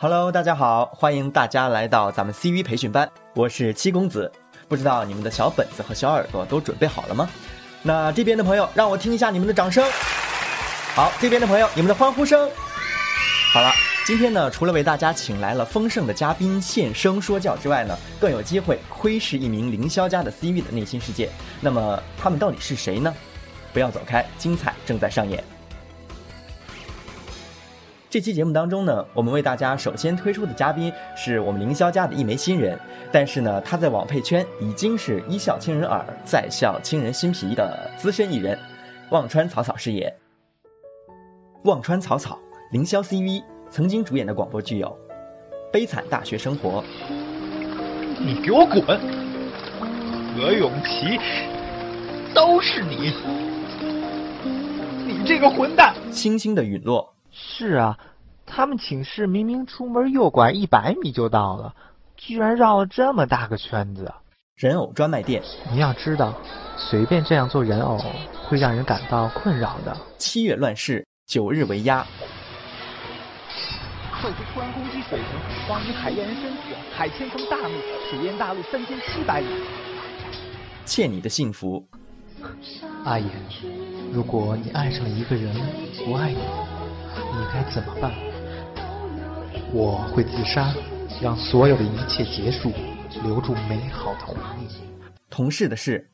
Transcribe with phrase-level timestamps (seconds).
[0.00, 4.30] Hello，大家好，欢迎大家来到咱们 CV 培训班，我是七公子。
[4.68, 7.28] 不知道你们的小本子和小耳朵都准备好了吗？
[7.82, 9.84] 那这边的朋友，让我听一下你们的掌声。
[10.94, 12.48] 好，这边的朋友，你们的欢呼声。
[13.52, 13.72] 好了，
[14.06, 21.28] 今天呢，除了为大家请来了丰盛的嘉宾现身说教之外呢，更有机会窥视一名凌霄家的 CV 的内心世界。
[21.60, 23.12] 那么他们到底是谁呢？
[23.72, 25.42] 不要走开，精彩正在上演。
[28.10, 32.78] 这期节目当中呢，我们为大家首先推出的嘉宾是我们凌霄家的一枚新人，
[33.12, 38.58] 但是呢，他在网配圈已经是一笑倾人耳，再笑倾人心脾的资深艺人，
[39.10, 40.10] 忘川草草饰演。
[41.64, 42.38] 忘川草草，
[42.72, 44.88] 凌霄 CV 曾经主演的广播剧有
[45.70, 46.82] 《悲惨大学生活》。
[48.18, 48.98] 你给我滚！
[50.34, 51.18] 何永琪，
[52.34, 53.12] 都是你！
[55.06, 55.94] 你这个混蛋！
[56.10, 57.14] 星星的陨落。
[57.40, 57.96] 是啊，
[58.44, 61.72] 他们寝室明明出门右拐一百米就到了，
[62.16, 64.12] 居然绕了这么大个圈子。
[64.56, 66.34] 人偶专卖店，你要知道，
[66.76, 67.96] 随便这样做人偶
[68.42, 69.96] 会让人感到困扰的。
[70.18, 72.04] 七月乱世，九日为鸭。
[74.20, 77.74] 客户突然攻击水层，黄鱼海燕人身体，海千层大怒，
[78.10, 79.46] 水淹大陆三千七百里。
[80.84, 81.86] 欠你的幸福，
[83.04, 83.30] 阿言，
[84.12, 85.54] 如果你爱上了一个人，
[86.04, 86.38] 不爱你。
[87.32, 88.12] 你该怎么办？
[89.72, 90.72] 我会自杀，
[91.20, 92.72] 让所有的一切结束，
[93.22, 94.68] 留住美好的回忆。
[95.28, 96.08] 同事的事，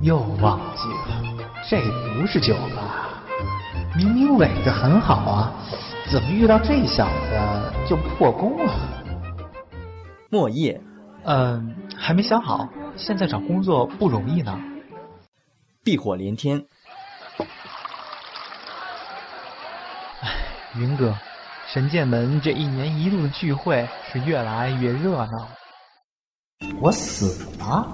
[0.00, 1.80] 又忘记了，这
[2.16, 3.22] 不是酒吧？
[3.96, 5.52] 明明尾的很好啊，
[6.10, 8.72] 怎么遇到这小子就破功了？
[10.30, 10.80] 莫叶，
[11.24, 14.58] 嗯，还没想好，现在找工作不容易呢。
[15.84, 16.64] 避火连天。
[20.74, 21.14] 云哥，
[21.70, 25.46] 神剑门这一年一度的聚会是越来越热闹。
[26.80, 27.86] 我死了？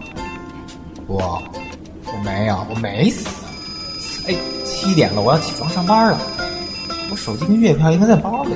[1.09, 1.43] 我
[2.07, 3.27] 我没有，我没死。
[4.29, 6.21] 哎，七点了，我要起床上班了。
[7.11, 8.55] 我手机跟月票应该在包里。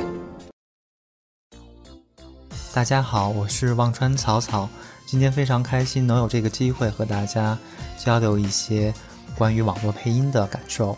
[2.73, 4.69] 大家好，我是忘川草草，
[5.05, 7.59] 今天非常开心能有这个机会和大家
[7.99, 8.95] 交流一些
[9.37, 10.97] 关于网络配音的感受。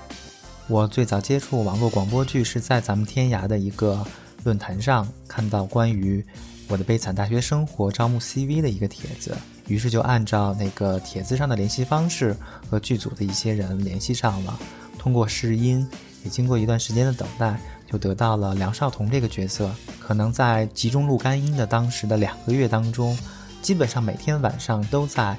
[0.66, 4.02] 我最早接触网络广播剧是在咱们天涯的一个
[4.44, 6.25] 论坛上看到关于
[6.69, 9.36] 我的悲惨大学生活招募 CV 的一个帖子，
[9.69, 12.34] 于是就按照那个帖子上的联系方式
[12.70, 14.58] 和剧组的一些人联系上了。
[14.98, 15.86] 通过试音，
[16.25, 17.60] 也经过一段时间的等待，
[17.91, 19.70] 就得到了梁少彤这个角色。
[20.00, 23.16] 可能在集中录干音的当时的两个月当中，
[23.60, 25.36] 基本上每天晚上都在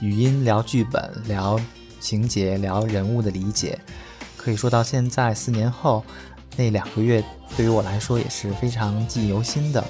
[0.00, 1.60] 语音聊剧本、聊
[2.00, 3.78] 情节、聊人物的理解。
[4.42, 6.04] 可以说到现在四年后，
[6.56, 7.22] 那两个月
[7.56, 9.84] 对于我来说也是非常记忆犹新的。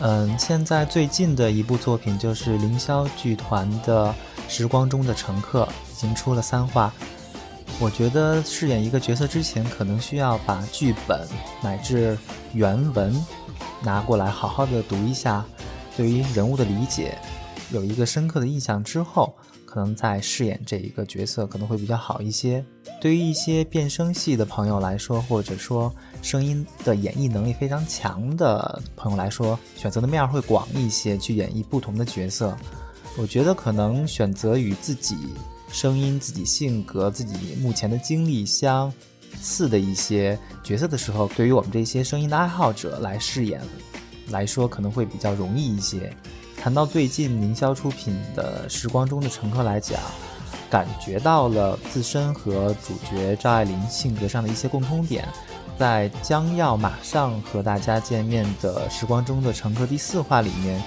[0.00, 4.08] 嗯，现在最近的一部作品就是凌霄剧团的
[4.46, 6.92] 《时光中的乘客》，已经出了三话。
[7.80, 11.26] 我觉得饰演一个角色之前，可能需要把剧本
[11.62, 12.18] 乃至
[12.52, 13.24] 原文
[13.82, 15.44] 拿过来好好的读一下，
[15.96, 17.16] 对于人物的理解
[17.70, 19.34] 有一个深刻的印象之后。
[19.64, 22.64] 可能在饰演这一个角色可能会比较好一些。
[23.04, 32.56] 对于一些变声系的朋友来说，或者说声音的演绎能力非常强的朋友来说，选择的面会广一些，去演绎不同的角色。
[33.18, 35.18] 我觉得可能选择与自己
[35.70, 38.90] 声音、自己性格、自己目前的经历相
[39.38, 43.60] 似的一些角色的时候，对于我们这些声音的爱好者来饰演
[44.30, 46.10] 来说，可能会比较容易一些。
[46.56, 50.00] 谈到最近凌霄出品的《时光中的乘客》来讲，
[50.74, 55.24] 感觉到了自身和主角赵爱玲性格上的一些共通点。
[55.78, 60.82] 在将要马上和大家见面的《时光中的乘客》第四话里面，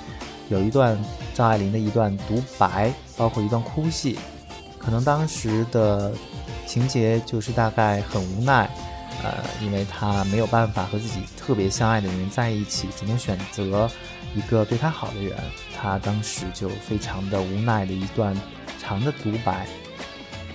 [0.50, 1.02] 有一段
[1.34, 4.20] 赵爱玲的一段独白，包括一段哭戏。
[4.78, 6.12] 可能当时的
[6.66, 8.70] 情节就是大概很无奈，
[9.24, 13.90] 呃，因为她没有办法和自己特别相爱的人在一起，只能选择。
[14.36, 15.38] 一个对她好的人，
[15.78, 18.36] 她当时就非常的无奈的一段
[18.78, 19.66] 长的独白，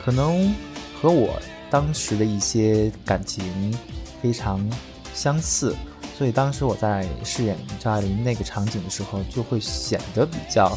[0.04, 0.54] 可能
[1.00, 1.40] 和我
[1.70, 3.72] 当时的一些感情
[4.20, 4.68] 非常
[5.14, 5.74] 相似，
[6.18, 10.76] 所以当时我在饰演张爱玲那个场景的时候，就会显得比较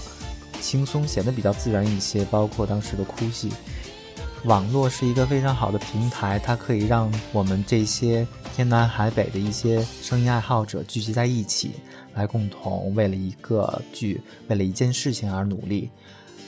[0.62, 2.24] 轻松，显得比较自然一些。
[2.25, 3.51] 包括当时的哭戏，
[4.45, 8.25] 网络是一个非常好的平台，它可以让我们这些
[8.56, 11.72] 天南海北的一些声音爱好者聚集在一起。
[12.13, 15.89] 来共同为了一个剧，为了一件事情而努力。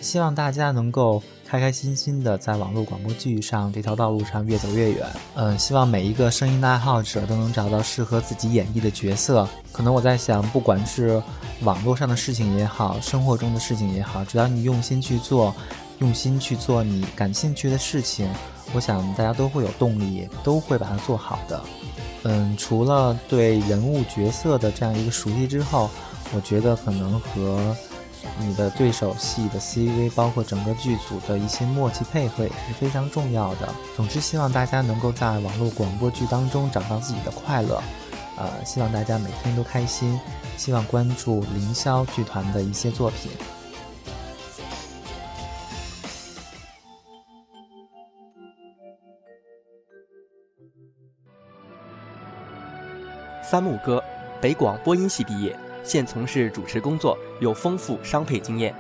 [0.02, 5.08] 希望大家能够开开心心的在网络广播剧上这条道路上越走越远。
[5.36, 9.48] 嗯，希望每一个声音的爱好者都能找到适合自己演绎的角色。
[9.72, 11.22] 可能我在想，不管是
[11.62, 15.56] 网络上的事情也好，生活中的事情也好，只要你用心去做，
[16.00, 18.30] 用心去做你感兴趣的事情，
[18.74, 21.62] 我想大家都会有动力，都会把它做好的。
[22.24, 25.90] 嗯，除了对人物角色的这样一个熟悉之后，
[26.36, 27.76] 我觉得可能和
[28.40, 33.74] 你的对手戏的 CV，包括整个剧组的一些默契配合也是非常重要的。
[33.96, 37.81] 总之，希望大家能够在网络广播剧当中找到自己的快乐。
[38.38, 40.19] 呃，希望大家每天都开心，
[40.58, 43.31] 希望关注凌霄剧团的一些作品。
[53.42, 54.04] 三木哥，
[54.42, 58.75] 北广播音系毕业，现从事主持工作，有丰富商配经验。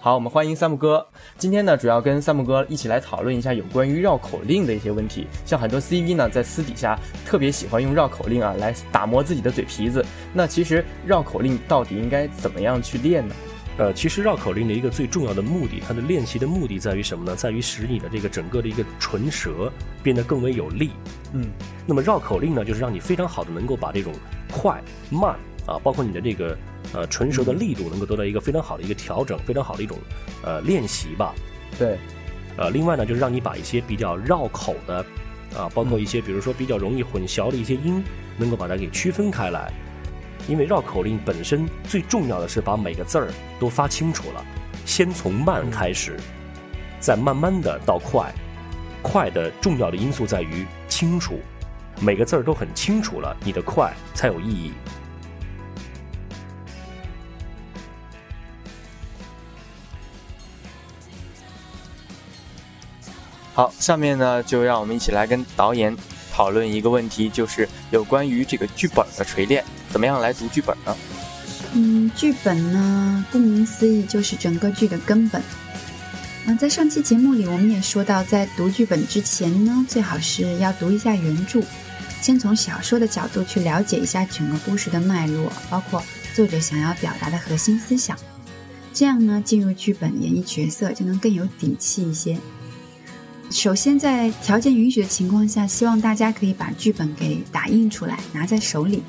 [0.00, 1.06] 好，我们欢迎三木哥。
[1.36, 5.26] 今天呢，主要跟三木哥一起来讨论一下有关于绕口令的一些问题。
[5.44, 10.02] 像很多 CV 呢，在私底下特别喜欢用绕口令啊来打磨自己的嘴皮子。
[10.32, 13.34] 那其实绕口令到底应该怎么样去练呢？
[13.78, 17.36] 呃，其实绕口令的一个最重要的目的，它的练习的目的在于什么呢？
[17.36, 19.72] 在于使你的这个整个的一个唇舌
[20.02, 20.90] 变得更为有力。
[21.32, 21.46] 嗯，
[21.86, 24.12] 那么绕口令呢，就是让你非常好的能够把这种
[24.50, 26.58] 快慢啊，包括你的这个
[26.92, 29.96] 呃唇舌的力度，能够得到一个非常好的一个调整，非常好的一种
[30.42, 31.32] 呃练习吧。
[31.78, 31.96] 对，
[32.56, 34.96] 呃，另外呢，就是让你把一些比较绕口的
[35.56, 38.02] 啊，包括一些比如说比较容易混淆的一些音，
[38.36, 39.72] 能够把它给区分开来。
[40.48, 43.28] 因为绕口令本身最重要的是把每个字儿
[43.60, 44.44] 都发清楚了，
[44.86, 46.18] 先从慢开始，
[46.98, 48.32] 再慢慢的到快，
[49.02, 51.38] 快的重要的因素在于清楚，
[52.00, 54.72] 每个字儿都很清楚了，你的快才有意义。
[63.52, 65.94] 好，下面呢就让我们一起来跟导演
[66.32, 70.96] 讨论一个问题，就是有关于这个剧本的锤炼，怎么样来读剧本呢？
[71.74, 75.42] 嗯，剧本呢，顾名思义就是整个剧的根本。
[76.46, 81.62] 嗯，在上期节目里，我们也说到，在读剧本之前呢，最好是要读一下原著，
[82.22, 86.02] 先从小说的角度去了解一下整个故事的脉络，包括
[86.34, 88.16] 作者想要表达的核心思想，
[88.94, 92.38] 这样呢，进入剧本演绎角色就能更有底气一些。
[93.50, 99.02] 首先，在条件允许的情况下，希望大家可以把剧本给打印出来，拿在手里。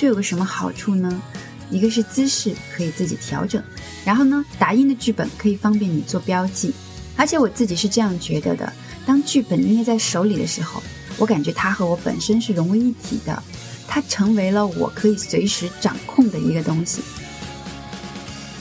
[0.00, 1.22] 这有个什么好处呢？
[1.68, 3.62] 一个是姿势可以自己调整，
[4.02, 6.72] 然后呢，打印的剧本可以方便你做标记。
[7.18, 8.72] 而且我自己是这样觉得的：
[9.04, 10.82] 当剧本捏在手里的时候，
[11.18, 13.42] 我感觉它和我本身是融为一体的，
[13.86, 17.02] 它成为了我可以随时掌控的一个东西。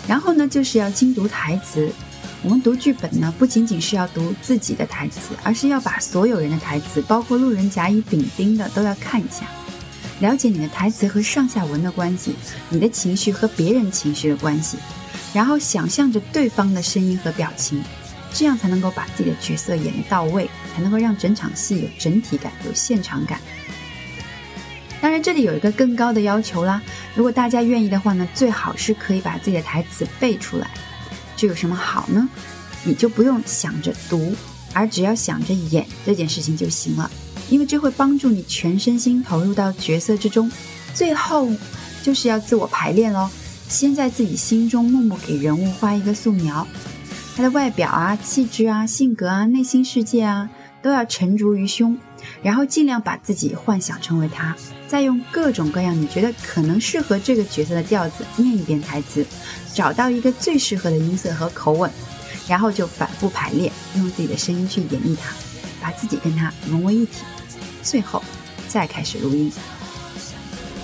[0.10, 1.90] 然后呢，就是要精读台词。
[2.44, 9.46] 我们读剧本呢，不仅仅是要读自己的台词，而是要把所有人的台词，包括路人甲乙丙丁的，都要看一下，
[10.20, 12.36] 了解你的台词和上下文的关系，
[12.70, 14.78] 你的情绪和别人情绪的关系，
[15.34, 17.84] 然后想象着对方的声音和表情，
[18.34, 23.40] 这样才能够把自己的角色演得到位，才能够让整场戏有整体感、有现场感。
[25.02, 26.82] 当然，这里有一个更高的要求啦，
[27.16, 30.70] 如果大家愿意的话呢，最好是可以把自己的台词背出来。
[31.38, 32.28] 这有什么好呢？
[32.84, 34.36] 你就不用想着读，
[34.74, 37.10] 而只要想着演这件事情就行了，
[37.50, 40.52] 因为这会帮助你全身心投入到角色之中。
[40.94, 41.50] 最后
[42.04, 43.30] 就是要自我排练喽，
[43.68, 46.68] 先在自己心中默默给人物画一个素描，
[47.36, 50.50] 他的外表啊、气质啊、性格啊、内心世界啊，
[50.82, 51.98] 都要沉着于胸，
[52.42, 54.56] 然后尽量把自己幻想成为他，
[54.88, 59.26] 再用各种各样你觉得可能适合这个角色的调子念一遍台词。
[59.72, 61.90] 找到一个最适合的音色和口吻，
[62.48, 65.32] 然后就反复排练，用自己的声音去演绎它，
[65.80, 67.22] 把自己跟它融为一体，
[67.82, 68.22] 最后
[68.68, 69.52] 再开始录音。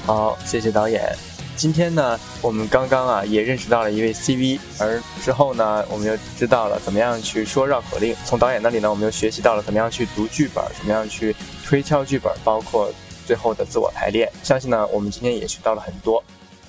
[0.06, 1.16] 好，谢谢导演。
[1.56, 8.14] 今天呢，我们刚刚啊也认识到了一位 CV，而之后呢，我们又知道了怎么样去说绕口令。
[8.26, 11.34] 从导演那里呢，我们又学习到了怎么样去读剧本，怎么样去
[11.64, 12.92] 推敲剧本，包括
[13.26, 14.30] 最后的自我排练。
[14.44, 16.22] 相信呢，我们今天也学到了很多。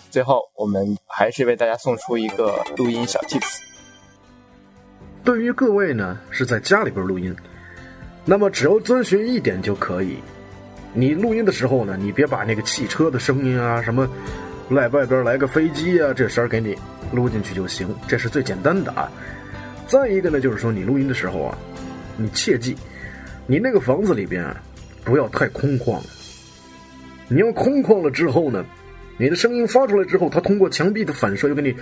[0.09, 3.59] 最后，我们还是为大家送出一个录音小 tips。
[5.25, 7.37] 对于各位呢，是在家里边录音，
[8.28, 10.18] 那么只要遵循一点就可以。
[10.92, 14.06] 你录音的时候呢，你别把那个汽车的声音啊，什么
[14.68, 16.76] 来外边来个飞机啊，这声给你
[17.12, 19.11] 录进去就行，这是最简单的啊。
[19.87, 21.59] 再一个呢，就是说你录音的时候啊，
[22.16, 22.76] 你切记，
[23.47, 24.45] 你那个房子里边
[25.04, 26.00] 不要太空旷。
[27.28, 28.64] 你要空旷了之后呢？
[29.18, 31.75] 你的声音发出来之后，它通过墙壁的反射又给你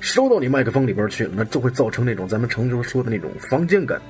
[0.00, 4.00] 收到你麦克风里边去了，那就会造成那种咱们常州说的那种房间感。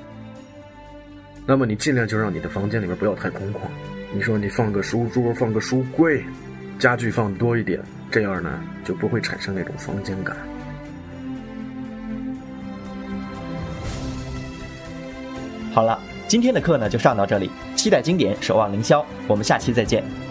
[1.47, 3.59] 那么你尽量就让你的房间里面不要太空旷。
[4.15, 6.25] 你说你放个书桌，放个书柜，
[6.79, 7.79] 家具放多一点，
[8.11, 10.37] 这样呢就不会产生那种房间感。
[15.73, 15.99] 好了，
[16.29, 20.24] 今天的课呢就上到这里，期待经典，守望凌霄，我们下期再见。